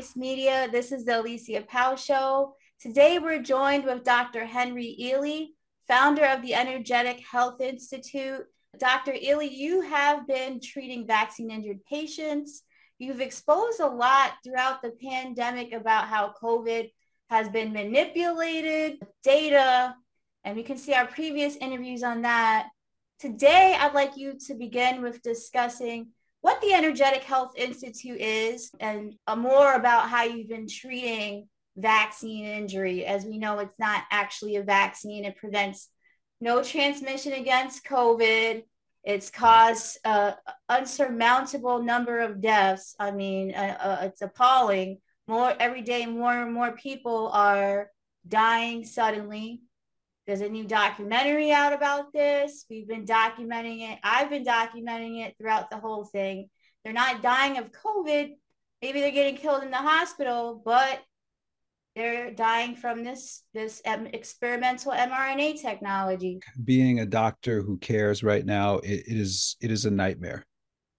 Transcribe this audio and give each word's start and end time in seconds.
Voice 0.00 0.16
Media. 0.16 0.66
This 0.72 0.92
is 0.92 1.04
the 1.04 1.20
Alicia 1.20 1.60
Powe 1.70 1.94
Show. 1.94 2.54
Today 2.80 3.18
we're 3.18 3.42
joined 3.42 3.84
with 3.84 4.02
Dr. 4.02 4.46
Henry 4.46 4.96
Ealy, 4.98 5.48
founder 5.86 6.24
of 6.24 6.40
the 6.40 6.54
Energetic 6.54 7.20
Health 7.20 7.60
Institute. 7.60 8.46
Dr. 8.78 9.12
Ealy, 9.12 9.52
you 9.52 9.82
have 9.82 10.26
been 10.26 10.58
treating 10.58 11.06
vaccine 11.06 11.50
injured 11.50 11.84
patients. 11.84 12.62
You've 12.98 13.20
exposed 13.20 13.78
a 13.80 13.88
lot 13.88 14.32
throughout 14.42 14.80
the 14.80 14.92
pandemic 15.06 15.74
about 15.74 16.08
how 16.08 16.32
COVID 16.42 16.90
has 17.28 17.50
been 17.50 17.74
manipulated, 17.74 19.00
data, 19.22 19.94
and 20.44 20.56
we 20.56 20.62
can 20.62 20.78
see 20.78 20.94
our 20.94 21.08
previous 21.08 21.56
interviews 21.56 22.02
on 22.02 22.22
that. 22.22 22.70
Today, 23.18 23.76
I'd 23.78 23.92
like 23.92 24.16
you 24.16 24.38
to 24.46 24.54
begin 24.54 25.02
with 25.02 25.20
discussing 25.20 26.12
what 26.40 26.60
the 26.60 26.72
Energetic 26.72 27.22
Health 27.22 27.52
Institute 27.56 28.20
is 28.20 28.70
and 28.80 29.14
uh, 29.26 29.36
more 29.36 29.74
about 29.74 30.08
how 30.08 30.24
you've 30.24 30.48
been 30.48 30.68
treating 30.68 31.48
vaccine 31.76 32.46
injury. 32.46 33.04
As 33.04 33.24
we 33.24 33.38
know, 33.38 33.58
it's 33.58 33.78
not 33.78 34.04
actually 34.10 34.56
a 34.56 34.62
vaccine, 34.62 35.24
it 35.24 35.36
prevents 35.36 35.88
no 36.40 36.62
transmission 36.62 37.34
against 37.34 37.84
COVID. 37.84 38.62
It's 39.02 39.30
caused 39.30 39.98
an 40.04 40.34
unsurmountable 40.68 41.82
number 41.82 42.20
of 42.20 42.40
deaths. 42.40 42.94
I 42.98 43.10
mean, 43.10 43.54
uh, 43.54 43.76
uh, 43.80 43.98
it's 44.02 44.22
appalling. 44.22 44.98
More 45.26 45.54
every 45.58 45.82
day, 45.82 46.06
more 46.06 46.32
and 46.32 46.52
more 46.52 46.72
people 46.72 47.28
are 47.28 47.90
dying 48.26 48.84
suddenly. 48.84 49.62
There's 50.30 50.42
a 50.42 50.48
new 50.48 50.62
documentary 50.62 51.50
out 51.50 51.72
about 51.72 52.12
this. 52.12 52.64
We've 52.70 52.86
been 52.86 53.04
documenting 53.04 53.90
it. 53.90 53.98
I've 54.04 54.30
been 54.30 54.44
documenting 54.44 55.26
it 55.26 55.34
throughout 55.36 55.70
the 55.70 55.78
whole 55.78 56.04
thing. 56.04 56.48
They're 56.84 56.92
not 56.92 57.20
dying 57.20 57.58
of 57.58 57.72
COVID. 57.72 58.34
Maybe 58.80 59.00
they're 59.00 59.10
getting 59.10 59.36
killed 59.36 59.64
in 59.64 59.72
the 59.72 59.78
hospital, 59.78 60.62
but 60.64 61.00
they're 61.96 62.30
dying 62.30 62.76
from 62.76 63.02
this 63.02 63.42
this 63.54 63.82
experimental 63.84 64.92
mRNA 64.92 65.60
technology. 65.60 66.38
Being 66.62 67.00
a 67.00 67.06
doctor 67.06 67.60
who 67.60 67.76
cares 67.78 68.22
right 68.22 68.46
now, 68.46 68.76
it, 68.76 69.02
it 69.08 69.16
is 69.16 69.56
it 69.60 69.72
is 69.72 69.84
a 69.84 69.90
nightmare. 69.90 70.46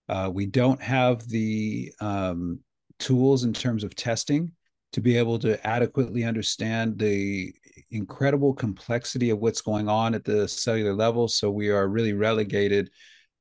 Uh, 0.09 0.29
we 0.33 0.45
don't 0.45 0.81
have 0.81 1.25
the 1.29 1.93
um, 2.01 2.59
tools 2.99 3.45
in 3.45 3.53
terms 3.53 3.85
of 3.85 3.95
testing 3.95 4.51
to 4.91 4.99
be 4.99 5.17
able 5.17 5.39
to 5.39 5.65
adequately 5.65 6.25
understand 6.25 6.99
the 6.99 7.53
incredible 7.89 8.53
complexity 8.53 9.29
of 9.29 9.39
what's 9.39 9.61
going 9.61 9.87
on 9.87 10.13
at 10.13 10.23
the 10.23 10.47
cellular 10.47 10.93
level. 10.93 11.27
So 11.27 11.51
we 11.51 11.69
are 11.69 11.87
really 11.87 12.13
relegated 12.13 12.89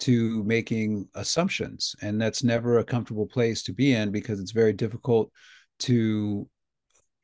to 0.01 0.43
making 0.45 1.09
assumptions, 1.15 1.95
and 2.01 2.21
that's 2.21 2.43
never 2.43 2.79
a 2.79 2.85
comfortable 2.85 3.27
place 3.27 3.63
to 3.65 3.73
be 3.73 3.93
in 3.93 4.11
because 4.11 4.41
it's 4.41 4.53
very 4.53 4.73
difficult 4.73 5.31
to 5.81 6.49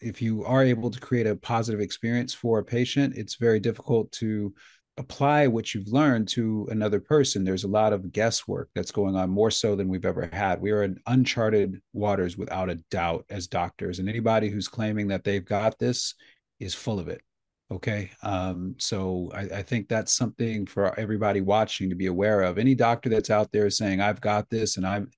if 0.01 0.21
you 0.21 0.45
are 0.45 0.63
able 0.63 0.91
to 0.91 1.01
create 1.01 1.27
a 1.27 1.37
positive 1.37 1.81
experience 1.81 2.35
for 2.35 2.59
a 2.59 2.65
patient, 2.65 3.15
it's 3.17 3.37
very 3.37 3.59
difficult 3.59 4.13
to 4.13 4.53
apply 4.99 5.47
what 5.47 5.75
you've 5.75 5.89
learned 5.89 6.27
to 6.27 6.67
another 6.71 7.01
person. 7.01 7.45
There's 7.45 7.65
a 7.65 7.69
lot 7.69 7.93
of 7.93 8.13
guesswork 8.13 8.71
that's 8.75 8.91
going 8.91 9.15
on 9.15 9.29
more 9.29 9.51
so 9.51 9.77
than 9.77 9.89
we've 9.89 10.07
ever 10.07 10.29
had. 10.33 10.61
We 10.61 10.71
are 10.71 10.83
in 10.83 10.99
uncharted 11.07 11.81
waters 11.93 12.37
without 12.37 12.71
a 12.71 12.77
doubt 12.91 13.27
as 13.29 13.47
doctors. 13.47 13.99
And 13.99 14.09
anybody 14.09 14.49
who's 14.49 14.69
claiming 14.69 15.09
that 15.09 15.25
they've 15.25 15.45
got 15.45 15.79
this 15.79 16.15
is 16.61 16.75
full 16.75 16.99
of 16.99 17.09
it. 17.09 17.23
Okay. 17.71 18.11
Um, 18.23 18.77
so 18.79 19.31
I, 19.35 19.41
I 19.41 19.63
think 19.63 19.89
that's 19.89 20.13
something 20.13 20.67
for 20.67 20.99
everybody 20.99 21.41
watching 21.41 21.91
to 21.91 21.97
be 21.97 22.07
aware 22.07 22.43
of. 22.43 22.59
Any 22.59 22.75
doctor 22.77 23.09
that's 23.09 23.31
out 23.31 23.51
there 23.51 23.69
saying, 23.71 24.01
I've 24.01 24.21
got 24.21 24.49
this 24.51 24.77
and 24.77 24.87
I'm 24.87 25.11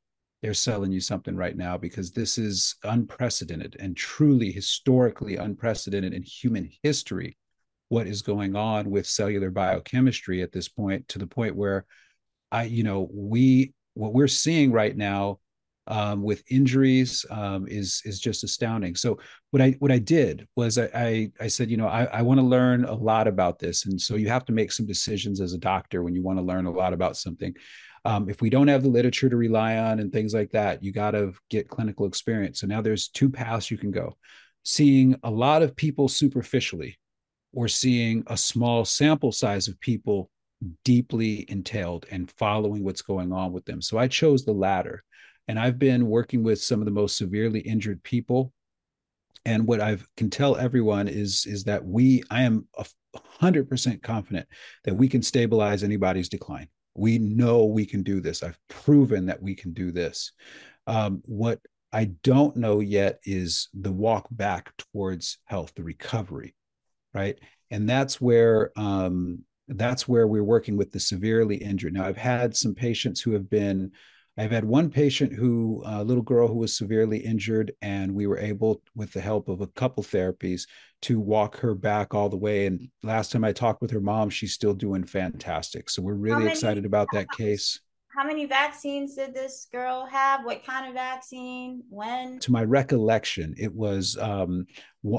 they're 0.42 0.54
selling 0.54 0.92
you 0.92 1.00
something 1.00 1.36
right 1.36 1.56
now 1.56 1.76
because 1.76 2.12
this 2.12 2.38
is 2.38 2.76
unprecedented 2.84 3.76
and 3.80 3.96
truly 3.96 4.52
historically 4.52 5.36
unprecedented 5.36 6.12
in 6.12 6.22
human 6.22 6.70
history 6.82 7.36
what 7.88 8.06
is 8.06 8.22
going 8.22 8.54
on 8.54 8.90
with 8.90 9.06
cellular 9.06 9.50
biochemistry 9.50 10.42
at 10.42 10.52
this 10.52 10.68
point 10.68 11.08
to 11.08 11.18
the 11.18 11.26
point 11.26 11.56
where 11.56 11.86
i 12.52 12.64
you 12.64 12.82
know 12.82 13.08
we 13.12 13.72
what 13.94 14.12
we're 14.12 14.28
seeing 14.28 14.70
right 14.70 14.96
now 14.96 15.38
um, 15.88 16.22
with 16.22 16.42
injuries 16.50 17.26
um, 17.30 17.66
is 17.68 18.02
is 18.04 18.20
just 18.20 18.44
astounding. 18.44 18.94
So 18.94 19.18
what 19.50 19.62
I 19.62 19.70
what 19.78 19.92
I 19.92 19.98
did 19.98 20.46
was 20.56 20.78
I 20.78 20.90
I, 20.94 21.32
I 21.40 21.48
said 21.48 21.70
you 21.70 21.76
know 21.76 21.88
I, 21.88 22.04
I 22.04 22.22
want 22.22 22.40
to 22.40 22.46
learn 22.46 22.84
a 22.84 22.94
lot 22.94 23.26
about 23.26 23.58
this, 23.58 23.86
and 23.86 24.00
so 24.00 24.16
you 24.16 24.28
have 24.28 24.44
to 24.46 24.52
make 24.52 24.72
some 24.72 24.86
decisions 24.86 25.40
as 25.40 25.52
a 25.52 25.58
doctor 25.58 26.02
when 26.02 26.14
you 26.14 26.22
want 26.22 26.38
to 26.38 26.44
learn 26.44 26.66
a 26.66 26.70
lot 26.70 26.92
about 26.92 27.16
something. 27.16 27.54
Um, 28.04 28.30
if 28.30 28.40
we 28.40 28.48
don't 28.48 28.68
have 28.68 28.84
the 28.84 28.88
literature 28.88 29.28
to 29.28 29.36
rely 29.36 29.76
on 29.76 29.98
and 29.98 30.12
things 30.12 30.32
like 30.32 30.50
that, 30.52 30.82
you 30.82 30.92
got 30.92 31.10
to 31.10 31.32
get 31.50 31.68
clinical 31.68 32.06
experience. 32.06 32.60
So 32.60 32.66
now 32.66 32.80
there's 32.80 33.08
two 33.08 33.28
paths 33.28 33.70
you 33.70 33.76
can 33.76 33.90
go 33.90 34.16
seeing 34.68 35.16
a 35.22 35.30
lot 35.30 35.62
of 35.62 35.74
people 35.74 36.08
superficially 36.08 36.98
or 37.54 37.68
seeing 37.68 38.22
a 38.26 38.36
small 38.36 38.84
sample 38.84 39.32
size 39.32 39.66
of 39.66 39.80
people 39.80 40.30
deeply 40.84 41.46
entailed 41.48 42.04
and 42.10 42.30
following 42.32 42.84
what's 42.84 43.00
going 43.00 43.32
on 43.32 43.52
with 43.52 43.64
them. 43.64 43.80
So 43.80 43.96
I 43.96 44.08
chose 44.08 44.44
the 44.44 44.52
latter. 44.52 45.02
And 45.48 45.58
I've 45.58 45.78
been 45.78 46.06
working 46.06 46.42
with 46.42 46.62
some 46.62 46.80
of 46.80 46.84
the 46.84 46.92
most 46.92 47.16
severely 47.16 47.60
injured 47.60 48.02
people. 48.02 48.52
And 49.44 49.66
what 49.66 49.80
I 49.80 49.98
can 50.16 50.30
tell 50.30 50.56
everyone 50.56 51.08
is, 51.08 51.46
is 51.46 51.64
that 51.64 51.84
we, 51.84 52.22
I 52.30 52.42
am 52.42 52.66
a 52.76 52.84
hundred 53.40 53.68
percent 53.68 54.02
confident 54.02 54.46
that 54.84 54.94
we 54.94 55.08
can 55.08 55.22
stabilize 55.22 55.82
anybody's 55.82 56.28
decline 56.28 56.68
we 56.98 57.18
know 57.18 57.64
we 57.64 57.86
can 57.86 58.02
do 58.02 58.20
this. 58.20 58.42
I've 58.42 58.58
proven 58.68 59.26
that 59.26 59.40
we 59.40 59.54
can 59.54 59.72
do 59.72 59.92
this. 59.92 60.32
Um, 60.86 61.22
what 61.24 61.60
I 61.92 62.06
don't 62.22 62.56
know 62.56 62.80
yet 62.80 63.20
is 63.24 63.68
the 63.72 63.92
walk 63.92 64.26
back 64.30 64.72
towards 64.76 65.38
health, 65.44 65.72
the 65.74 65.84
recovery, 65.84 66.54
right? 67.14 67.38
And 67.70 67.88
that's 67.88 68.20
where 68.20 68.72
um, 68.76 69.44
that's 69.68 70.08
where 70.08 70.26
we're 70.26 70.42
working 70.42 70.76
with 70.76 70.92
the 70.92 71.00
severely 71.00 71.56
injured. 71.56 71.94
Now, 71.94 72.04
I've 72.04 72.16
had 72.16 72.56
some 72.56 72.74
patients 72.74 73.20
who 73.20 73.32
have 73.32 73.48
been 73.48 73.92
I've 74.38 74.52
had 74.52 74.64
one 74.64 74.88
patient 74.88 75.32
who, 75.32 75.82
a 75.84 76.04
little 76.04 76.22
girl 76.22 76.46
who 76.46 76.58
was 76.58 76.76
severely 76.76 77.18
injured, 77.18 77.72
and 77.82 78.14
we 78.14 78.28
were 78.28 78.38
able, 78.38 78.80
with 78.94 79.12
the 79.12 79.20
help 79.20 79.48
of 79.48 79.60
a 79.60 79.66
couple 79.66 80.04
therapies, 80.04 80.68
to 81.02 81.18
walk 81.18 81.56
her 81.56 81.74
back 81.74 82.14
all 82.14 82.28
the 82.28 82.36
way. 82.36 82.66
And 82.66 82.88
last 83.02 83.32
time 83.32 83.42
I 83.42 83.52
talked 83.52 83.82
with 83.82 83.90
her 83.90 84.00
mom, 84.00 84.30
she's 84.30 84.54
still 84.54 84.74
doing 84.74 85.02
fantastic. 85.02 85.90
So 85.90 86.02
we're 86.02 86.14
really 86.14 86.46
excited 86.46 86.86
about 86.86 87.08
that 87.12 87.28
case 87.32 87.80
how 88.18 88.26
many 88.26 88.46
vaccines 88.46 89.14
did 89.14 89.32
this 89.32 89.68
girl 89.70 90.04
have? 90.04 90.44
What 90.44 90.66
kind 90.66 90.88
of 90.88 90.94
vaccine? 90.94 91.84
When? 91.88 92.40
To 92.40 92.50
my 92.50 92.64
recollection, 92.64 93.54
it 93.56 93.72
was 93.72 94.18
um, 94.20 94.66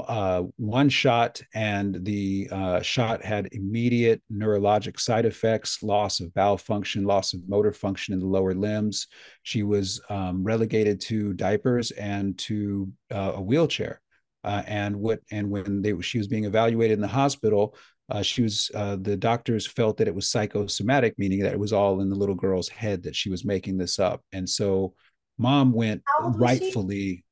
uh, 0.06 0.42
one 0.56 0.90
shot, 0.90 1.40
and 1.54 2.04
the 2.04 2.48
uh, 2.52 2.82
shot 2.82 3.24
had 3.24 3.48
immediate 3.52 4.20
neurologic 4.30 5.00
side 5.00 5.24
effects, 5.24 5.82
loss 5.82 6.20
of 6.20 6.34
bowel 6.34 6.58
function, 6.58 7.04
loss 7.04 7.32
of 7.32 7.40
motor 7.48 7.72
function 7.72 8.12
in 8.12 8.20
the 8.20 8.26
lower 8.26 8.52
limbs. 8.52 9.06
She 9.44 9.62
was 9.62 9.98
um, 10.10 10.44
relegated 10.44 11.00
to 11.02 11.32
diapers 11.32 11.92
and 11.92 12.36
to 12.40 12.92
uh, 13.10 13.32
a 13.36 13.40
wheelchair. 13.40 14.02
Uh, 14.44 14.62
and 14.66 14.96
what 14.96 15.20
and 15.30 15.50
when 15.50 15.82
they 15.82 15.98
she 16.00 16.16
was 16.16 16.26
being 16.26 16.44
evaluated 16.44 16.94
in 16.94 17.02
the 17.02 17.08
hospital, 17.08 17.74
uh, 18.10 18.22
she 18.22 18.42
was 18.42 18.70
uh, 18.74 18.96
the 19.00 19.16
doctors 19.16 19.66
felt 19.66 19.96
that 19.98 20.08
it 20.08 20.14
was 20.14 20.28
psychosomatic, 20.28 21.18
meaning 21.18 21.40
that 21.40 21.52
it 21.52 21.58
was 21.58 21.72
all 21.72 22.00
in 22.00 22.08
the 22.08 22.16
little 22.16 22.34
girl's 22.34 22.68
head 22.68 23.02
that 23.04 23.16
she 23.16 23.30
was 23.30 23.44
making 23.44 23.78
this 23.78 23.98
up, 23.98 24.22
and 24.32 24.48
so 24.48 24.94
mom 25.38 25.72
went 25.72 26.02
rightfully 26.20 27.24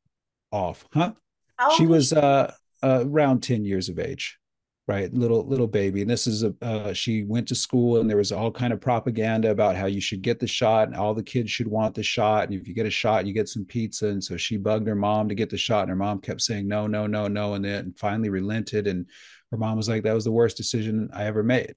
off, 0.52 0.86
huh? 0.92 1.12
she 1.76 1.86
was 1.86 2.12
uh, 2.12 2.52
uh, 2.82 3.04
around 3.06 3.42
ten 3.42 3.64
years 3.64 3.88
of 3.88 3.98
age, 3.98 4.38
right? 4.88 5.12
Little 5.14 5.46
little 5.46 5.68
baby, 5.68 6.00
and 6.00 6.10
this 6.10 6.26
is 6.26 6.42
a 6.42 6.54
uh, 6.62 6.92
she 6.92 7.22
went 7.22 7.46
to 7.48 7.54
school, 7.54 8.00
and 8.00 8.10
there 8.10 8.16
was 8.16 8.32
all 8.32 8.50
kind 8.50 8.72
of 8.72 8.80
propaganda 8.80 9.50
about 9.50 9.76
how 9.76 9.86
you 9.86 10.00
should 10.00 10.22
get 10.22 10.40
the 10.40 10.46
shot, 10.48 10.88
and 10.88 10.96
all 10.96 11.14
the 11.14 11.22
kids 11.22 11.50
should 11.50 11.68
want 11.68 11.94
the 11.94 12.02
shot, 12.02 12.48
and 12.48 12.60
if 12.60 12.66
you 12.66 12.74
get 12.74 12.86
a 12.86 12.90
shot, 12.90 13.26
you 13.26 13.32
get 13.32 13.48
some 13.48 13.64
pizza, 13.64 14.08
and 14.08 14.24
so 14.24 14.36
she 14.36 14.56
bugged 14.56 14.88
her 14.88 14.96
mom 14.96 15.28
to 15.28 15.36
get 15.36 15.50
the 15.50 15.56
shot, 15.58 15.82
and 15.82 15.90
her 15.90 15.96
mom 15.96 16.20
kept 16.20 16.42
saying 16.42 16.66
no, 16.66 16.88
no, 16.88 17.06
no, 17.06 17.28
no, 17.28 17.54
and 17.54 17.64
then 17.64 17.94
finally 17.96 18.30
relented 18.30 18.88
and 18.88 19.06
her 19.50 19.58
mom 19.58 19.76
was 19.76 19.88
like, 19.88 20.02
that 20.02 20.14
was 20.14 20.24
the 20.24 20.32
worst 20.32 20.56
decision 20.56 21.08
I 21.12 21.24
ever 21.24 21.42
made. 21.42 21.74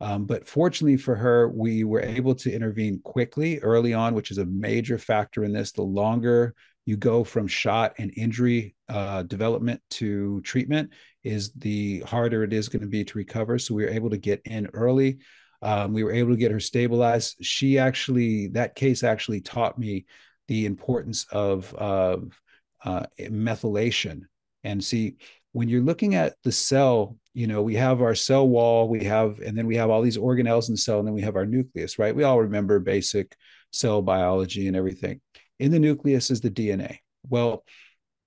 Um, 0.00 0.26
but 0.26 0.46
fortunately 0.46 0.96
for 0.96 1.14
her, 1.14 1.48
we 1.48 1.84
were 1.84 2.02
able 2.02 2.34
to 2.36 2.52
intervene 2.52 3.00
quickly 3.04 3.60
early 3.60 3.94
on, 3.94 4.14
which 4.14 4.30
is 4.30 4.38
a 4.38 4.44
major 4.46 4.98
factor 4.98 5.44
in 5.44 5.52
this. 5.52 5.72
The 5.72 5.82
longer 5.82 6.54
you 6.84 6.96
go 6.96 7.24
from 7.24 7.46
shot 7.46 7.94
and 7.98 8.12
injury 8.16 8.74
uh, 8.88 9.22
development 9.22 9.80
to 9.90 10.40
treatment, 10.42 10.90
is 11.24 11.52
the 11.52 12.00
harder 12.00 12.44
it 12.44 12.52
is 12.52 12.68
going 12.68 12.82
to 12.82 12.88
be 12.88 13.04
to 13.04 13.18
recover. 13.18 13.58
So 13.58 13.74
we 13.74 13.84
were 13.84 13.90
able 13.90 14.10
to 14.10 14.18
get 14.18 14.42
in 14.44 14.68
early. 14.74 15.18
Um, 15.62 15.92
we 15.92 16.04
were 16.04 16.12
able 16.12 16.30
to 16.30 16.36
get 16.36 16.52
her 16.52 16.60
stabilized. 16.60 17.36
She 17.40 17.78
actually, 17.78 18.48
that 18.48 18.74
case 18.74 19.02
actually 19.02 19.40
taught 19.40 19.78
me 19.78 20.04
the 20.46 20.66
importance 20.66 21.26
of, 21.32 21.72
of 21.74 22.38
uh, 22.84 23.06
methylation. 23.18 24.22
And 24.62 24.84
see, 24.84 25.16
when 25.52 25.68
you're 25.68 25.82
looking 25.82 26.14
at 26.14 26.34
the 26.42 26.52
cell, 26.52 27.16
you 27.32 27.46
know, 27.46 27.62
we 27.62 27.76
have 27.76 28.02
our 28.02 28.14
cell 28.14 28.46
wall, 28.46 28.88
we 28.88 29.04
have, 29.04 29.40
and 29.40 29.56
then 29.56 29.66
we 29.66 29.76
have 29.76 29.88
all 29.88 30.02
these 30.02 30.18
organelles 30.18 30.68
in 30.68 30.74
the 30.74 30.78
cell, 30.78 30.98
and 30.98 31.06
then 31.06 31.14
we 31.14 31.22
have 31.22 31.36
our 31.36 31.46
nucleus, 31.46 31.98
right? 31.98 32.14
We 32.14 32.24
all 32.24 32.40
remember 32.40 32.78
basic 32.78 33.34
cell 33.72 34.02
biology 34.02 34.68
and 34.68 34.76
everything. 34.76 35.20
In 35.58 35.70
the 35.70 35.78
nucleus 35.78 36.30
is 36.30 36.40
the 36.40 36.50
DNA. 36.50 36.98
Well, 37.28 37.64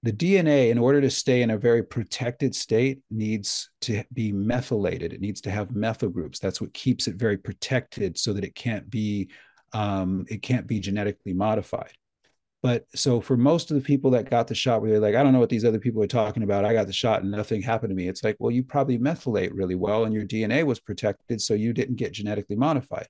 the 0.07 0.13
DNA, 0.13 0.69
in 0.69 0.77
order 0.77 1.01
to 1.01 1.09
stay 1.09 1.41
in 1.41 1.49
a 1.49 1.57
very 1.57 1.83
protected 1.83 2.55
state, 2.55 3.01
needs 3.11 3.69
to 3.81 4.05
be 4.13 4.31
methylated. 4.31 5.11
It 5.11 5.19
needs 5.19 5.41
to 5.41 5.51
have 5.51 5.75
methyl 5.75 6.07
groups. 6.07 6.39
That's 6.39 6.61
what 6.61 6.73
keeps 6.73 7.09
it 7.09 7.15
very 7.15 7.35
protected, 7.35 8.17
so 8.17 8.31
that 8.31 8.45
it 8.45 8.55
can't 8.55 8.89
be 8.89 9.29
um, 9.73 10.25
it 10.29 10.41
can't 10.41 10.65
be 10.65 10.79
genetically 10.79 11.33
modified. 11.33 11.91
But 12.63 12.85
so 12.95 13.19
for 13.19 13.35
most 13.35 13.69
of 13.69 13.75
the 13.75 13.83
people 13.83 14.11
that 14.11 14.29
got 14.29 14.47
the 14.47 14.55
shot, 14.55 14.81
where 14.81 14.91
they're 14.91 15.01
like, 15.01 15.15
I 15.15 15.23
don't 15.23 15.33
know 15.33 15.39
what 15.39 15.49
these 15.49 15.65
other 15.65 15.77
people 15.77 16.01
are 16.01 16.07
talking 16.07 16.43
about. 16.43 16.63
I 16.63 16.71
got 16.71 16.87
the 16.87 16.93
shot 16.93 17.21
and 17.21 17.29
nothing 17.29 17.61
happened 17.61 17.89
to 17.89 17.95
me. 17.95 18.07
It's 18.07 18.23
like, 18.23 18.37
well, 18.39 18.49
you 18.49 18.63
probably 18.63 18.97
methylate 18.97 19.51
really 19.53 19.75
well, 19.75 20.05
and 20.05 20.13
your 20.13 20.25
DNA 20.25 20.63
was 20.63 20.79
protected, 20.79 21.41
so 21.41 21.53
you 21.53 21.73
didn't 21.73 21.97
get 21.97 22.13
genetically 22.13 22.55
modified. 22.55 23.09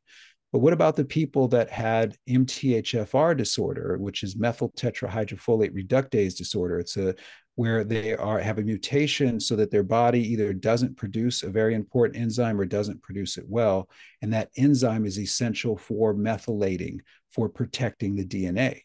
But 0.53 0.59
what 0.59 0.73
about 0.73 0.95
the 0.95 1.05
people 1.05 1.47
that 1.49 1.69
had 1.69 2.17
MTHFR 2.29 3.35
disorder, 3.35 3.97
which 3.99 4.23
is 4.23 4.37
methyl 4.37 4.71
tetrahydrofolate 4.77 5.71
reductase 5.71 6.35
disorder? 6.35 6.79
It's 6.79 6.97
a 6.97 7.15
where 7.55 7.83
they 7.83 8.15
are 8.15 8.39
have 8.39 8.59
a 8.59 8.63
mutation 8.63 9.39
so 9.39 9.55
that 9.55 9.71
their 9.71 9.83
body 9.83 10.21
either 10.31 10.53
doesn't 10.53 10.95
produce 10.95 11.41
a 11.41 11.49
very 11.49 11.73
important 11.73 12.21
enzyme 12.21 12.61
or 12.61 12.65
doesn't 12.65 13.01
produce 13.01 13.35
it 13.37 13.45
well, 13.47 13.89
and 14.21 14.31
that 14.31 14.51
enzyme 14.57 15.07
is 15.07 15.17
essential 15.19 15.75
for 15.75 16.13
methylating, 16.13 16.99
for 17.31 17.49
protecting 17.49 18.15
the 18.15 18.25
DNA. 18.25 18.81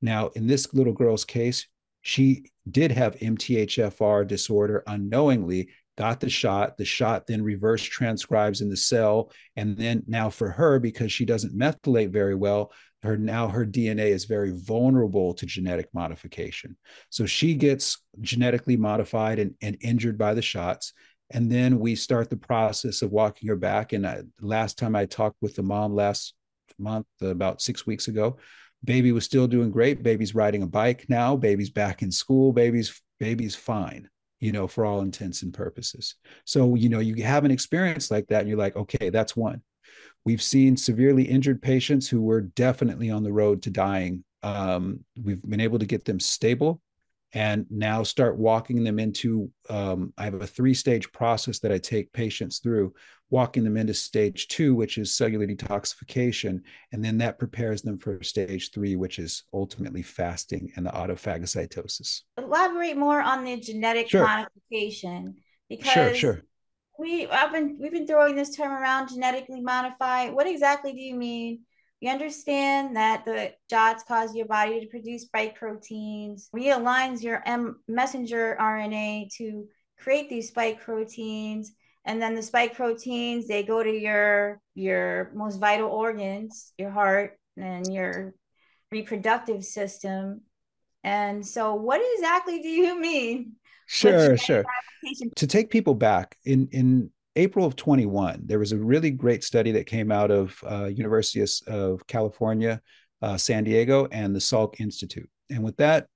Now, 0.00 0.28
in 0.28 0.46
this 0.46 0.72
little 0.72 0.94
girl's 0.94 1.26
case, 1.26 1.66
she 2.00 2.50
did 2.70 2.90
have 2.90 3.16
MTHFR 3.16 4.26
disorder 4.26 4.82
unknowingly 4.86 5.68
got 5.96 6.20
the 6.20 6.30
shot. 6.30 6.76
The 6.76 6.84
shot 6.84 7.26
then 7.26 7.42
reverse 7.42 7.82
transcribes 7.82 8.60
in 8.60 8.68
the 8.68 8.76
cell. 8.76 9.32
And 9.56 9.76
then 9.76 10.02
now 10.06 10.30
for 10.30 10.50
her, 10.50 10.78
because 10.78 11.12
she 11.12 11.24
doesn't 11.24 11.58
methylate 11.58 12.10
very 12.10 12.34
well, 12.34 12.72
her 13.02 13.16
now 13.16 13.48
her 13.48 13.64
DNA 13.64 14.08
is 14.08 14.24
very 14.24 14.52
vulnerable 14.52 15.32
to 15.34 15.46
genetic 15.46 15.88
modification. 15.94 16.76
So 17.10 17.26
she 17.26 17.54
gets 17.54 18.02
genetically 18.20 18.76
modified 18.76 19.38
and, 19.38 19.54
and 19.62 19.76
injured 19.80 20.18
by 20.18 20.34
the 20.34 20.42
shots. 20.42 20.92
And 21.30 21.50
then 21.50 21.78
we 21.78 21.94
start 21.94 22.30
the 22.30 22.36
process 22.36 23.02
of 23.02 23.10
walking 23.10 23.48
her 23.48 23.56
back. 23.56 23.92
And 23.92 24.06
I, 24.06 24.22
last 24.40 24.78
time 24.78 24.94
I 24.94 25.06
talked 25.06 25.36
with 25.40 25.56
the 25.56 25.62
mom 25.62 25.94
last 25.94 26.34
month, 26.78 27.06
about 27.20 27.62
six 27.62 27.86
weeks 27.86 28.08
ago, 28.08 28.36
baby 28.84 29.12
was 29.12 29.24
still 29.24 29.46
doing 29.46 29.70
great. 29.70 30.02
Baby's 30.02 30.34
riding 30.34 30.62
a 30.62 30.66
bike 30.66 31.06
now. 31.08 31.36
Baby's 31.36 31.70
back 31.70 32.02
in 32.02 32.10
school. 32.12 32.52
Baby's 32.52 33.00
baby's 33.18 33.56
fine 33.56 34.08
you 34.40 34.52
know, 34.52 34.66
for 34.66 34.84
all 34.84 35.00
intents 35.00 35.42
and 35.42 35.52
purposes. 35.52 36.14
So, 36.44 36.74
you 36.74 36.88
know, 36.88 36.98
you 36.98 37.22
have 37.24 37.44
an 37.44 37.50
experience 37.50 38.10
like 38.10 38.26
that 38.28 38.40
and 38.40 38.48
you're 38.48 38.58
like, 38.58 38.76
okay, 38.76 39.10
that's 39.10 39.36
one. 39.36 39.62
We've 40.24 40.42
seen 40.42 40.76
severely 40.76 41.24
injured 41.24 41.62
patients 41.62 42.08
who 42.08 42.20
were 42.22 42.42
definitely 42.42 43.10
on 43.10 43.22
the 43.22 43.32
road 43.32 43.62
to 43.62 43.70
dying. 43.70 44.24
Um, 44.42 45.04
we've 45.22 45.42
been 45.42 45.60
able 45.60 45.78
to 45.78 45.86
get 45.86 46.04
them 46.04 46.20
stable 46.20 46.80
and 47.32 47.66
now 47.70 48.02
start 48.02 48.38
walking 48.38 48.82
them 48.84 48.98
into 48.98 49.50
um, 49.68 50.12
i 50.16 50.24
have 50.24 50.40
a 50.40 50.46
three 50.46 50.74
stage 50.74 51.10
process 51.12 51.58
that 51.58 51.72
i 51.72 51.78
take 51.78 52.12
patients 52.12 52.58
through 52.58 52.92
walking 53.30 53.64
them 53.64 53.76
into 53.76 53.94
stage 53.94 54.48
two 54.48 54.74
which 54.74 54.98
is 54.98 55.16
cellular 55.16 55.46
detoxification 55.46 56.60
and 56.92 57.04
then 57.04 57.18
that 57.18 57.38
prepares 57.38 57.82
them 57.82 57.98
for 57.98 58.22
stage 58.22 58.70
three 58.72 58.96
which 58.96 59.18
is 59.18 59.44
ultimately 59.52 60.02
fasting 60.02 60.70
and 60.76 60.86
the 60.86 60.90
autophagocytosis 60.90 62.22
elaborate 62.38 62.96
more 62.96 63.20
on 63.20 63.44
the 63.44 63.58
genetic 63.58 64.08
sure. 64.08 64.24
modification 64.24 65.34
because 65.68 65.92
sure 65.92 66.14
sure 66.14 66.42
we 66.98 67.26
i've 67.28 67.52
been 67.52 67.76
we've 67.80 67.92
been 67.92 68.06
throwing 68.06 68.36
this 68.36 68.54
term 68.54 68.70
around 68.70 69.08
genetically 69.08 69.60
modified 69.60 70.32
what 70.32 70.46
exactly 70.46 70.92
do 70.92 71.00
you 71.00 71.14
mean 71.14 71.60
we 72.02 72.08
understand 72.08 72.94
that 72.96 73.24
the 73.24 73.52
JOTs 73.70 74.04
cause 74.06 74.34
your 74.34 74.46
body 74.46 74.80
to 74.80 74.86
produce 74.86 75.22
spike 75.22 75.54
proteins, 75.54 76.50
realigns 76.54 77.22
your 77.22 77.42
M- 77.46 77.80
messenger 77.88 78.56
RNA 78.60 79.34
to 79.36 79.66
create 79.98 80.28
these 80.28 80.48
spike 80.48 80.80
proteins. 80.80 81.72
And 82.06 82.22
then 82.22 82.34
the 82.36 82.42
spike 82.42 82.74
proteins, 82.74 83.48
they 83.48 83.64
go 83.64 83.82
to 83.82 83.90
your 83.90 84.60
your 84.74 85.30
most 85.34 85.58
vital 85.58 85.90
organs, 85.90 86.72
your 86.78 86.90
heart 86.90 87.38
and 87.56 87.92
your 87.92 88.32
reproductive 88.92 89.64
system. 89.64 90.42
And 91.02 91.44
so 91.46 91.74
what 91.74 92.00
exactly 92.14 92.62
do 92.62 92.68
you 92.68 93.00
mean? 93.08 93.52
Sure, 93.86 94.36
sure. 94.36 94.64
To 95.36 95.46
take 95.46 95.70
people 95.70 95.94
back 95.94 96.36
in 96.44 96.68
in 96.70 97.10
April 97.36 97.66
of 97.66 97.76
21, 97.76 98.42
there 98.44 98.58
was 98.58 98.72
a 98.72 98.78
really 98.78 99.10
great 99.10 99.44
study 99.44 99.72
that 99.72 99.86
came 99.86 100.10
out 100.10 100.30
of 100.30 100.58
uh, 100.68 100.86
University 100.86 101.44
of 101.66 102.06
California, 102.06 102.80
uh, 103.20 103.36
San 103.36 103.64
Diego, 103.64 104.08
and 104.10 104.34
the 104.34 104.40
Salk 104.40 104.80
Institute. 104.80 105.28
And 105.50 105.62
what 105.62 105.76
that 105.76 106.06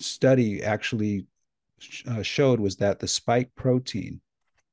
study 0.00 0.62
actually 0.62 1.26
uh, 2.08 2.22
showed 2.22 2.60
was 2.60 2.76
that 2.76 2.98
the 2.98 3.06
spike 3.06 3.50
protein, 3.54 4.20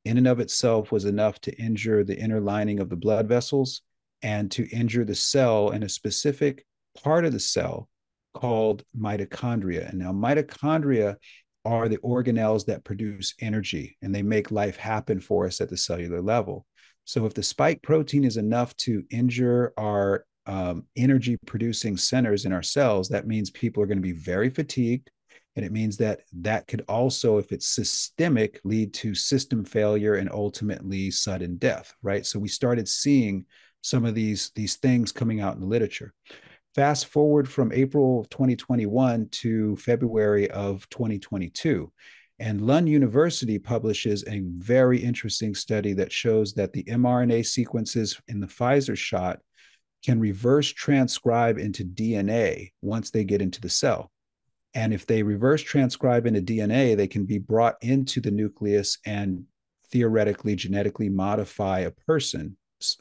in 0.07 0.17
and 0.17 0.27
of 0.27 0.39
itself, 0.39 0.91
was 0.91 1.05
enough 1.05 1.39
to 1.41 1.55
injure 1.61 2.03
the 2.03 2.17
inner 2.17 2.39
lining 2.39 2.79
of 2.79 2.89
the 2.89 2.95
blood 2.95 3.27
vessels 3.27 3.81
and 4.21 4.49
to 4.51 4.67
injure 4.69 5.05
the 5.05 5.15
cell 5.15 5.71
in 5.71 5.83
a 5.83 5.89
specific 5.89 6.65
part 7.03 7.25
of 7.25 7.33
the 7.33 7.39
cell 7.39 7.89
called 8.33 8.83
mitochondria. 8.97 9.89
And 9.89 9.99
now, 9.99 10.11
mitochondria 10.11 11.15
are 11.65 11.89
the 11.89 11.97
organelles 11.97 12.65
that 12.65 12.85
produce 12.85 13.33
energy 13.41 13.97
and 14.01 14.13
they 14.15 14.21
make 14.21 14.51
life 14.51 14.77
happen 14.77 15.19
for 15.19 15.45
us 15.45 15.59
at 15.59 15.69
the 15.69 15.77
cellular 15.77 16.21
level. 16.21 16.65
So, 17.05 17.25
if 17.25 17.33
the 17.33 17.43
spike 17.43 17.81
protein 17.81 18.23
is 18.23 18.37
enough 18.37 18.75
to 18.77 19.03
injure 19.09 19.73
our 19.77 20.25
um, 20.45 20.85
energy 20.95 21.37
producing 21.45 21.97
centers 21.97 22.45
in 22.45 22.53
our 22.53 22.63
cells, 22.63 23.09
that 23.09 23.27
means 23.27 23.49
people 23.51 23.83
are 23.83 23.87
going 23.87 23.97
to 23.97 24.01
be 24.01 24.13
very 24.13 24.49
fatigued. 24.49 25.11
And 25.57 25.65
it 25.65 25.71
means 25.71 25.97
that 25.97 26.21
that 26.33 26.67
could 26.67 26.85
also, 26.87 27.39
if 27.39 27.51
it's 27.51 27.67
systemic, 27.67 28.61
lead 28.63 28.93
to 28.93 29.15
system 29.15 29.65
failure 29.65 30.13
and 30.13 30.29
ultimately 30.31 31.09
sudden 31.09 31.57
death, 31.57 31.95
right? 32.03 32.23
So 32.23 32.37
we 32.37 32.47
started 32.47 32.87
seeing 32.87 33.43
some 33.81 34.05
of 34.05 34.13
these, 34.13 34.51
these 34.53 34.75
things 34.75 35.11
coming 35.11 35.41
out 35.41 35.55
in 35.55 35.61
the 35.61 35.65
literature. 35.65 36.13
Fast 36.75 37.07
forward 37.07 37.49
from 37.49 37.71
April 37.73 38.19
of 38.19 38.29
2021 38.29 39.29
to 39.29 39.75
February 39.77 40.47
of 40.51 40.87
2022. 40.91 41.91
And 42.37 42.61
Lund 42.61 42.87
University 42.87 43.57
publishes 43.57 44.23
a 44.27 44.43
very 44.57 44.99
interesting 44.99 45.55
study 45.55 45.93
that 45.93 46.11
shows 46.11 46.53
that 46.53 46.71
the 46.71 46.83
mRNA 46.83 47.47
sequences 47.47 48.21
in 48.27 48.39
the 48.39 48.45
Pfizer 48.45 48.95
shot 48.95 49.39
can 50.05 50.19
reverse 50.19 50.71
transcribe 50.71 51.57
into 51.57 51.83
DNA 51.83 52.73
once 52.83 53.09
they 53.09 53.23
get 53.23 53.41
into 53.41 53.59
the 53.59 53.69
cell. 53.69 54.11
And 54.73 54.93
if 54.93 55.05
they 55.05 55.23
reverse 55.23 55.61
transcribe 55.61 56.25
into 56.25 56.41
DNA, 56.41 56.95
they 56.95 57.07
can 57.07 57.25
be 57.25 57.39
brought 57.39 57.77
into 57.81 58.21
the 58.21 58.31
nucleus 58.31 58.97
and 59.05 59.45
theoretically 59.91 60.55
genetically 60.55 61.09
modify 61.09 61.79
a 61.79 61.91
person's 61.91 62.55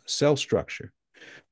cell 0.06 0.36
structure 0.36 0.92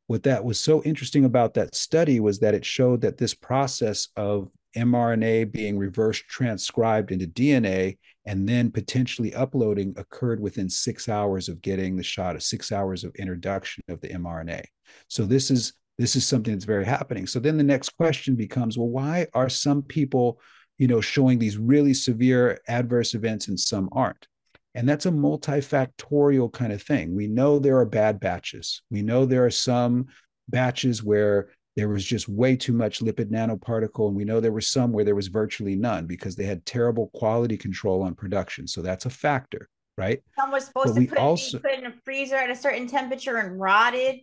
what 0.06 0.23
that 0.25 0.44
was 0.44 0.61
so 0.61 0.83
interesting 0.83 1.25
about 1.25 1.54
that 1.54 1.75
study 1.75 2.21
was 2.21 2.38
that 2.40 2.54
it 2.54 2.64
showed 2.64 3.00
that 3.00 3.16
this 3.16 3.35
process 3.35 4.09
of 4.16 4.50
mRNA 4.76 5.52
being 5.52 5.78
reverse 5.78 6.18
transcribed 6.18 7.12
into 7.12 7.26
DNA 7.26 7.97
and 8.26 8.49
then 8.49 8.71
potentially 8.71 9.33
uploading 9.35 9.94
occurred 9.97 10.40
within 10.40 10.68
six 10.68 11.09
hours 11.09 11.49
of 11.49 11.62
getting 11.62 11.97
the 11.97 12.02
shot 12.02 12.35
of 12.35 12.42
six 12.42 12.73
hours 12.73 13.04
of 13.04 13.14
introduction 13.14 13.85
of 13.88 14.00
the 14.00 14.09
mRNA. 14.09 14.64
So 15.09 15.25
this 15.25 15.50
is 15.50 15.75
this 15.98 16.16
is 16.16 16.26
something 16.26 16.52
that's 16.52 16.64
very 16.64 16.84
happening. 16.84 17.26
So 17.26 17.38
then 17.38 17.56
the 17.56 17.62
next 17.62 17.90
question 17.96 18.34
becomes, 18.34 18.76
well, 18.76 18.88
why 18.88 19.26
are 19.34 19.48
some 19.48 19.82
people, 19.82 20.40
you 20.78 20.88
know, 20.88 21.00
showing 21.00 21.38
these 21.38 21.56
really 21.56 21.94
severe 21.94 22.60
adverse 22.68 23.14
events 23.14 23.48
and 23.48 23.58
some 23.58 23.88
aren't? 23.92 24.26
And 24.74 24.88
that's 24.88 25.06
a 25.06 25.10
multifactorial 25.10 26.52
kind 26.52 26.72
of 26.72 26.82
thing. 26.82 27.14
We 27.14 27.28
know 27.28 27.58
there 27.58 27.78
are 27.78 27.86
bad 27.86 28.18
batches. 28.18 28.82
We 28.90 29.02
know 29.02 29.24
there 29.24 29.46
are 29.46 29.50
some 29.50 30.06
batches 30.48 31.02
where 31.02 31.50
there 31.76 31.88
was 31.88 32.04
just 32.04 32.28
way 32.28 32.56
too 32.56 32.72
much 32.72 33.00
lipid 33.00 33.30
nanoparticle. 33.30 34.08
And 34.08 34.16
we 34.16 34.24
know 34.24 34.40
there 34.40 34.52
were 34.52 34.60
some 34.60 34.92
where 34.92 35.04
there 35.04 35.14
was 35.14 35.28
virtually 35.28 35.76
none 35.76 36.06
because 36.06 36.34
they 36.34 36.44
had 36.44 36.66
terrible 36.66 37.10
quality 37.14 37.56
control 37.56 38.02
on 38.02 38.14
production. 38.14 38.66
So 38.66 38.82
that's 38.82 39.06
a 39.06 39.10
factor, 39.10 39.68
right? 39.96 40.20
Some 40.36 40.50
was 40.50 40.66
supposed 40.66 40.94
but 40.94 41.00
to 41.00 41.06
put, 41.06 41.18
also, 41.18 41.58
put 41.60 41.72
in 41.72 41.86
a 41.86 41.94
freezer 42.04 42.36
at 42.36 42.50
a 42.50 42.56
certain 42.56 42.88
temperature 42.88 43.36
and 43.36 43.60
rotted 43.60 44.20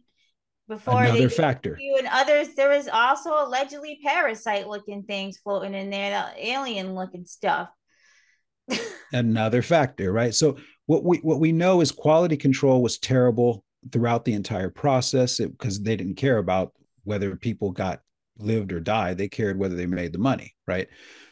before 0.72 1.04
another 1.04 1.30
factor. 1.30 1.78
You 1.80 1.98
and 1.98 2.08
others, 2.12 2.56
there 2.56 2.70
was 2.70 2.88
also 2.88 3.46
allegedly 3.46 4.00
parasite 4.04 4.68
looking 4.68 5.04
things 5.04 5.38
floating 5.38 5.74
in 5.74 5.90
there, 5.90 6.34
alien 6.38 6.96
looking 6.96 7.26
stuff. 7.26 7.70
another 9.14 9.62
factor, 9.62 10.12
right? 10.12 10.34
So 10.34 10.58
what 10.86 11.04
we 11.04 11.18
what 11.18 11.40
we 11.40 11.52
know 11.52 11.82
is 11.82 11.92
quality 11.92 12.38
control 12.38 12.82
was 12.82 12.98
terrible 12.98 13.64
throughout 13.92 14.26
the 14.26 14.34
entire 14.34 14.70
process 14.70 15.40
because 15.40 15.82
they 15.82 15.96
didn't 15.96 16.16
care 16.16 16.38
about 16.38 16.74
whether 17.04 17.36
people 17.36 17.72
got 17.72 18.02
lived 18.38 18.72
or 18.72 18.80
died. 18.80 19.18
They 19.18 19.28
cared 19.28 19.60
whether 19.60 19.76
they 19.76 19.86
made 19.86 20.14
the 20.14 20.20
money, 20.20 20.56
right? 20.68 20.88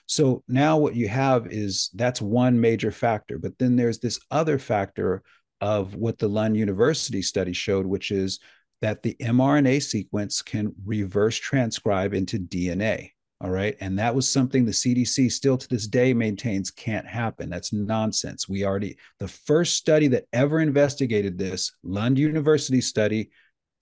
So 0.05 0.43
now 0.47 0.77
what 0.77 0.95
you 0.95 1.07
have 1.07 1.47
is 1.47 1.91
that's 1.93 2.21
one 2.21 2.59
major 2.59 2.91
factor, 2.91 3.37
but 3.37 3.57
then 3.59 3.75
there's 3.75 3.99
this 3.99 4.19
other 4.31 4.57
factor 4.57 5.21
of 5.61 5.95
what 5.95 6.17
the 6.17 6.27
Lund 6.27 6.57
University 6.57 7.21
study 7.21 7.53
showed, 7.53 7.85
which 7.85 8.11
is 8.11 8.39
that 8.81 9.03
the 9.03 9.15
mRNA 9.19 9.83
sequence 9.83 10.41
can 10.41 10.73
reverse 10.85 11.37
transcribe 11.37 12.13
into 12.13 12.39
DNA. 12.39 13.11
All 13.41 13.49
right. 13.49 13.77
And 13.79 13.97
that 13.99 14.13
was 14.13 14.29
something 14.29 14.65
the 14.65 14.71
CDC 14.71 15.31
still 15.31 15.57
to 15.57 15.67
this 15.69 15.87
day 15.87 16.13
maintains 16.13 16.71
can't 16.71 17.07
happen. 17.07 17.49
That's 17.49 17.71
nonsense. 17.71 18.49
We 18.49 18.65
already, 18.65 18.97
the 19.19 19.29
first 19.29 19.75
study 19.75 20.09
that 20.09 20.25
ever 20.33 20.59
investigated 20.59 21.37
this, 21.37 21.71
Lund 21.83 22.19
University 22.19 22.81
study, 22.81 23.29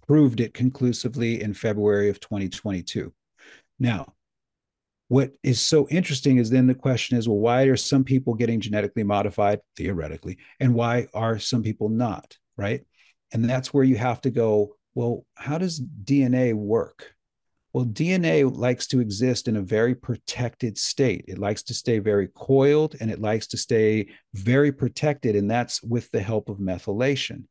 proved 0.05 0.41
it 0.41 0.53
conclusively 0.53 1.41
in 1.41 1.55
February 1.55 2.09
of 2.09 2.19
2022. 2.19 3.11
Now, 3.79 4.13
what 5.09 5.31
is 5.41 5.59
so 5.61 5.87
interesting 5.89 6.37
is 6.37 6.49
then 6.49 6.67
the 6.67 6.75
question 6.75 7.17
is 7.17 7.27
well, 7.27 7.37
why 7.37 7.63
are 7.63 7.77
some 7.77 8.03
people 8.03 8.33
getting 8.33 8.59
genetically 8.59 9.03
modified 9.03 9.59
theoretically, 9.75 10.37
and 10.59 10.73
why 10.73 11.07
are 11.13 11.39
some 11.39 11.63
people 11.63 11.89
not? 11.89 12.37
Right. 12.57 12.85
And 13.33 13.49
that's 13.49 13.73
where 13.73 13.83
you 13.83 13.97
have 13.97 14.21
to 14.21 14.29
go, 14.29 14.76
well, 14.97 15.27
how 15.35 15.59
does 15.59 15.79
DNA 15.79 16.55
work? 16.55 17.13
Well, 17.71 17.85
DNA 17.85 18.51
likes 18.51 18.87
to 18.87 18.99
exist 18.99 19.47
in 19.47 19.55
a 19.55 19.61
very 19.61 19.93
protected 19.93 20.75
state. 20.75 21.25
It 21.27 21.37
likes 21.37 21.61
to 21.65 21.75
stay 21.75 21.99
very 21.99 22.29
coiled 22.29 22.95
and 22.99 23.11
it 23.11 23.21
likes 23.21 23.45
to 23.49 23.57
stay 23.57 24.07
very 24.33 24.71
protected, 24.71 25.35
and 25.35 25.51
that's 25.51 25.83
with 25.83 26.09
the 26.09 26.19
help 26.19 26.49
of 26.49 26.57
methylation. 26.57 27.43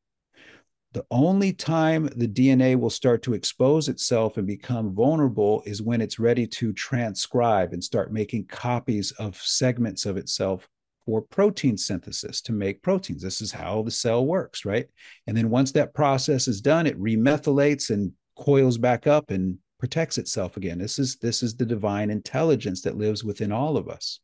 The 0.93 1.05
only 1.13 1.53
time 1.53 2.09
the 2.17 2.27
DNA 2.27 2.75
will 2.75 2.91
start 2.91 3.23
to 3.23 3.35
expose 3.35 3.89
itself 3.89 4.39
and 4.39 4.47
become 4.49 4.93
vulnerable 4.93 5.63
is 5.67 5.81
when 5.81 6.01
it's 6.01 6.19
ready 6.19 6.49
to 6.49 6.73
transcribe 6.73 7.73
and 7.73 7.85
start 7.85 8.13
making 8.13 8.47
copies 8.47 9.13
of 9.13 9.37
segments 9.37 10.05
of 10.05 10.17
itself 10.17 10.69
for 11.07 11.23
protein 11.23 11.79
synthesis 11.79 12.43
to 12.43 12.53
make 12.53 12.83
proteins. 12.83 13.23
This 13.23 13.41
is 13.41 13.53
how 13.53 13.83
the 13.83 13.91
cell 13.91 14.27
works, 14.27 14.65
right? 14.65 14.87
And 15.27 15.37
then 15.37 15.49
once 15.49 15.73
that 15.73 15.95
process 15.95 16.49
is 16.49 16.61
done, 16.61 16.87
it 16.87 17.01
remethylates 17.01 17.91
and 17.91 18.13
coils 18.37 18.77
back 18.77 19.07
up 19.07 19.31
and 19.31 19.59
protects 19.79 20.19
itself 20.19 20.57
again. 20.57 20.79
This 20.79 20.99
is 20.99 21.17
this 21.17 21.43
is 21.43 21.55
the 21.57 21.65
divine 21.65 22.11
intelligence 22.11 22.83
that 22.83 22.99
lives 22.99 23.23
within 23.23 23.53
all 23.53 23.77
of 23.77 23.89
us. 23.89 24.21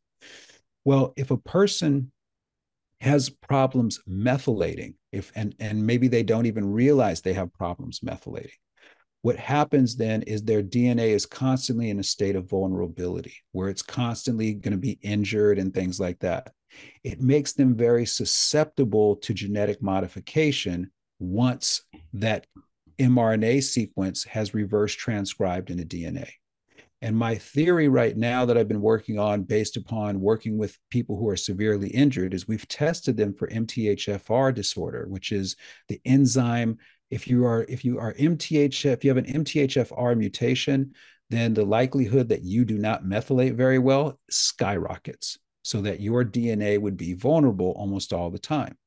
Well, 0.83 1.13
if 1.15 1.31
a 1.31 1.37
person 1.37 2.11
has 2.99 3.29
problems 3.29 4.01
methylating, 4.07 4.95
if 5.11 5.31
and 5.35 5.55
and 5.59 5.85
maybe 5.85 6.09
they 6.09 6.23
don't 6.23 6.45
even 6.45 6.69
realize 6.71 7.21
they 7.21 7.33
have 7.33 7.53
problems 7.53 8.01
methylating, 8.01 8.51
what 9.21 9.37
happens 9.37 9.95
then 9.95 10.21
is 10.23 10.43
their 10.43 10.61
DNA 10.61 11.09
is 11.09 11.25
constantly 11.25 11.89
in 11.89 11.99
a 11.99 12.03
state 12.03 12.35
of 12.35 12.49
vulnerability 12.49 13.35
where 13.53 13.69
it's 13.69 13.81
constantly 13.81 14.53
going 14.53 14.73
to 14.73 14.77
be 14.77 14.99
injured 15.01 15.59
and 15.59 15.73
things 15.73 15.97
like 15.97 16.19
that. 16.19 16.51
It 17.03 17.21
makes 17.21 17.53
them 17.53 17.75
very 17.75 18.05
susceptible 18.05 19.15
to 19.17 19.33
genetic 19.33 19.81
modification 19.81 20.91
once 21.19 21.83
that 22.13 22.47
mRNA 22.99 23.63
sequence 23.63 24.23
has 24.25 24.53
reverse 24.53 24.93
transcribed 24.93 25.69
into 25.69 25.85
DNA. 25.85 26.29
And 27.01 27.17
my 27.17 27.35
theory 27.35 27.89
right 27.89 28.15
now 28.15 28.45
that 28.45 28.57
I've 28.57 28.69
been 28.69 28.81
working 28.81 29.19
on, 29.19 29.43
based 29.43 29.75
upon 29.75 30.21
working 30.21 30.57
with 30.57 30.79
people 30.89 31.17
who 31.17 31.27
are 31.27 31.35
severely 31.35 31.89
injured, 31.89 32.33
is 32.33 32.47
we've 32.47 32.67
tested 32.69 33.17
them 33.17 33.33
for 33.33 33.49
MTHFR 33.49 34.53
disorder, 34.53 35.05
which 35.09 35.33
is 35.33 35.57
the 35.89 35.99
enzyme. 36.05 36.77
If 37.11 37.27
you 37.27 37.45
are 37.45 37.65
if 37.67 37.83
you 37.83 37.99
are 37.99 38.13
MTHF, 38.13 38.93
if 38.93 39.03
you 39.03 39.09
have 39.09 39.17
an 39.17 39.43
MTHFR 39.43 40.17
mutation, 40.17 40.93
then 41.29 41.53
the 41.53 41.65
likelihood 41.65 42.29
that 42.29 42.43
you 42.43 42.63
do 42.63 42.77
not 42.77 43.03
methylate 43.03 43.55
very 43.55 43.79
well 43.79 44.17
skyrockets, 44.29 45.37
so 45.63 45.81
that 45.81 45.99
your 45.99 46.23
DNA 46.23 46.79
would 46.79 46.97
be 46.97 47.13
vulnerable 47.13 47.73
almost 47.77 48.13
all 48.13 48.29
the 48.29 48.39
time. 48.39 48.77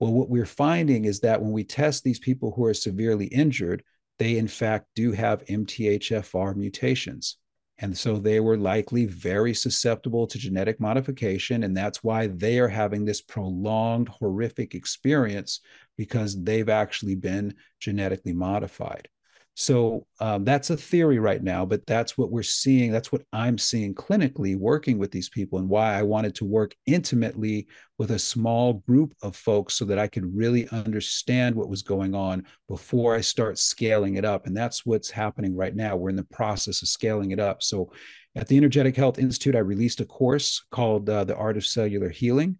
Well, 0.00 0.12
what 0.12 0.28
we're 0.28 0.46
finding 0.46 1.04
is 1.04 1.20
that 1.20 1.40
when 1.40 1.52
we 1.52 1.64
test 1.64 2.02
these 2.02 2.18
people 2.18 2.52
who 2.52 2.64
are 2.64 2.74
severely 2.74 3.26
injured, 3.26 3.82
they 4.18 4.38
in 4.38 4.48
fact 4.48 4.86
do 4.94 5.12
have 5.12 5.44
MTHFR 5.46 6.56
mutations. 6.56 7.36
And 7.78 7.96
so 7.96 8.18
they 8.18 8.38
were 8.38 8.56
likely 8.56 9.06
very 9.06 9.52
susceptible 9.52 10.26
to 10.28 10.38
genetic 10.38 10.78
modification. 10.78 11.64
And 11.64 11.76
that's 11.76 12.04
why 12.04 12.28
they 12.28 12.60
are 12.60 12.68
having 12.68 13.04
this 13.04 13.20
prolonged, 13.20 14.08
horrific 14.08 14.74
experience 14.74 15.60
because 15.96 16.40
they've 16.40 16.68
actually 16.68 17.16
been 17.16 17.54
genetically 17.80 18.32
modified. 18.32 19.08
So 19.56 20.04
um, 20.18 20.44
that's 20.44 20.70
a 20.70 20.76
theory 20.76 21.20
right 21.20 21.42
now, 21.42 21.64
but 21.64 21.86
that's 21.86 22.18
what 22.18 22.32
we're 22.32 22.42
seeing. 22.42 22.90
That's 22.90 23.12
what 23.12 23.22
I'm 23.32 23.56
seeing 23.56 23.94
clinically 23.94 24.56
working 24.56 24.98
with 24.98 25.12
these 25.12 25.28
people, 25.28 25.60
and 25.60 25.68
why 25.68 25.94
I 25.94 26.02
wanted 26.02 26.34
to 26.36 26.44
work 26.44 26.74
intimately 26.86 27.68
with 27.96 28.10
a 28.10 28.18
small 28.18 28.74
group 28.88 29.14
of 29.22 29.36
folks 29.36 29.74
so 29.74 29.84
that 29.84 29.98
I 29.98 30.08
could 30.08 30.36
really 30.36 30.68
understand 30.70 31.54
what 31.54 31.68
was 31.68 31.82
going 31.82 32.16
on 32.16 32.44
before 32.68 33.14
I 33.14 33.20
start 33.20 33.58
scaling 33.58 34.16
it 34.16 34.24
up. 34.24 34.46
And 34.46 34.56
that's 34.56 34.84
what's 34.84 35.10
happening 35.10 35.54
right 35.54 35.76
now. 35.76 35.94
We're 35.94 36.10
in 36.10 36.16
the 36.16 36.24
process 36.24 36.82
of 36.82 36.88
scaling 36.88 37.30
it 37.30 37.38
up. 37.38 37.62
So 37.62 37.92
at 38.34 38.48
the 38.48 38.56
Energetic 38.56 38.96
Health 38.96 39.20
Institute, 39.20 39.54
I 39.54 39.60
released 39.60 40.00
a 40.00 40.04
course 40.04 40.64
called 40.72 41.08
uh, 41.08 41.22
The 41.22 41.36
Art 41.36 41.56
of 41.56 41.64
Cellular 41.64 42.08
Healing 42.08 42.58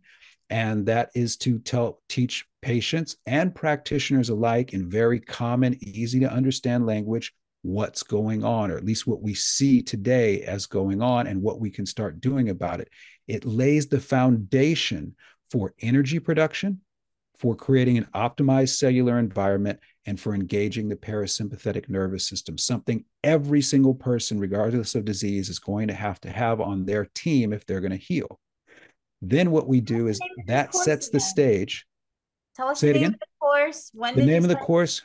and 0.51 0.87
that 0.87 1.11
is 1.15 1.37
to 1.39 1.59
tell 1.59 2.01
teach 2.09 2.47
patients 2.63 3.17
and 3.27 3.55
practitioners 3.55 4.29
alike 4.29 4.73
in 4.73 4.89
very 4.89 5.21
common 5.21 5.77
easy 5.81 6.21
to 6.21 6.33
understand 6.33 6.87
language 6.87 7.33
what's 7.63 8.03
going 8.03 8.45
on 8.45 8.71
or 8.71 8.77
at 8.77 8.85
least 8.85 9.07
what 9.07 9.23
we 9.23 9.33
see 9.33 9.81
today 9.83 10.43
as 10.43 10.67
going 10.67 11.01
on 11.01 11.27
and 11.27 11.41
what 11.41 11.61
we 11.61 11.71
can 11.71 11.87
start 11.87 12.21
doing 12.21 12.51
about 12.51 12.79
it. 12.79 12.89
It 13.27 13.47
lays 13.47 13.87
the 13.87 14.01
foundation 14.01 15.15
for 15.51 15.75
energy 15.81 16.19
production 16.19 16.81
for 17.37 17.55
creating 17.55 17.99
an 17.99 18.07
optimized 18.15 18.77
cellular 18.77 19.19
environment 19.19 19.81
and 20.07 20.21
for 20.21 20.35
engaging 20.35 20.89
the 20.89 20.97
parasympathetic 20.97 21.89
nervous 21.89 22.29
system 22.29 22.57
something 22.57 23.05
every 23.23 23.61
single 23.61 23.95
person 23.95 24.39
regardless 24.39 24.95
of 24.95 25.05
disease 25.05 25.49
is 25.49 25.59
going 25.59 25.89
to 25.89 25.95
have 25.95 26.21
to 26.21 26.31
have 26.31 26.61
on 26.61 26.85
their 26.85 27.07
team 27.15 27.53
if 27.53 27.67
they're 27.67 27.81
going 27.81 27.91
to 27.91 27.97
heal 27.97 28.39
then 29.31 29.51
what 29.51 29.69
we 29.69 29.81
do 29.81 30.09
is 30.09 30.21
that 30.47 30.75
sets 30.75 31.09
the 31.09 31.21
stage. 31.21 31.87
Tell 32.57 32.69
us 32.69 32.81
Say 32.81 32.89
the 32.89 32.95
name 32.95 33.03
again. 33.03 33.15
of 33.15 33.21
the 33.21 33.27
course. 33.41 33.91
When 33.95 34.17
the 34.17 34.25
name 34.25 34.43
of 34.43 34.49
the 34.49 34.57
course. 34.57 35.03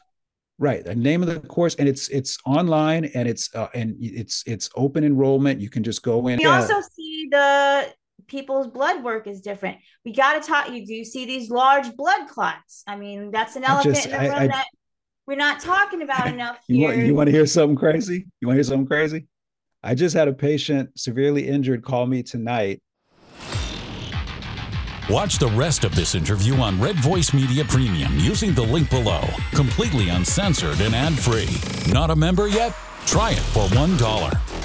Right, 0.61 0.83
the 0.83 0.93
name 0.93 1.23
of 1.23 1.29
the 1.29 1.39
course, 1.39 1.75
and 1.75 1.88
it's 1.88 2.09
it's 2.09 2.38
online 2.45 3.05
and 3.05 3.29
it's 3.29 3.55
uh, 3.55 3.69
and 3.73 3.95
it's 4.01 4.43
it's 4.45 4.69
open 4.75 5.05
enrollment. 5.05 5.61
You 5.61 5.69
can 5.69 5.83
just 5.83 6.03
go 6.03 6.27
in. 6.27 6.38
We 6.38 6.45
also 6.47 6.81
see 6.93 7.29
the 7.31 7.88
people's 8.27 8.67
blood 8.67 9.01
work 9.01 9.25
is 9.25 9.39
different. 9.39 9.77
We 10.03 10.11
got 10.11 10.33
to 10.33 10.45
talk. 10.45 10.69
You 10.69 10.85
do 10.85 10.93
you 10.93 11.05
see 11.05 11.25
these 11.25 11.49
large 11.49 11.95
blood 11.95 12.27
clots. 12.27 12.83
I 12.85 12.97
mean, 12.97 13.31
that's 13.31 13.55
an 13.55 13.63
elephant 13.63 13.95
just, 13.95 14.07
in 14.07 14.11
the 14.11 14.19
room 14.19 14.31
I, 14.31 14.43
I, 14.43 14.47
that 14.47 14.65
we're 15.25 15.35
not 15.35 15.61
talking 15.61 16.01
about 16.01 16.27
enough. 16.33 16.59
You 16.67 16.83
want, 16.83 16.97
you 16.97 17.15
want 17.15 17.27
to 17.27 17.31
hear 17.31 17.45
something 17.45 17.77
crazy? 17.77 18.25
You 18.41 18.47
want 18.47 18.55
to 18.55 18.57
hear 18.57 18.63
something 18.63 18.88
crazy? 18.88 19.27
I 19.81 19.95
just 19.95 20.13
had 20.13 20.27
a 20.27 20.33
patient 20.33 20.89
severely 20.99 21.47
injured 21.47 21.83
call 21.83 22.05
me 22.05 22.21
tonight 22.21 22.81
Watch 25.09 25.39
the 25.39 25.47
rest 25.47 25.85
of 25.85 25.95
this 25.95 26.13
interview 26.13 26.53
on 26.57 26.79
Red 26.79 26.95
Voice 26.97 27.33
Media 27.33 27.65
Premium 27.65 28.13
using 28.19 28.53
the 28.53 28.61
link 28.61 28.91
below. 28.91 29.23
Completely 29.53 30.09
uncensored 30.09 30.79
and 30.81 30.93
ad 30.93 31.17
free. 31.17 31.49
Not 31.91 32.11
a 32.11 32.15
member 32.15 32.47
yet? 32.47 32.75
Try 33.07 33.31
it 33.31 33.39
for 33.39 33.65
$1. 33.69 34.58